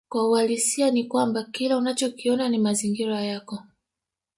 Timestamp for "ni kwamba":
0.91-1.43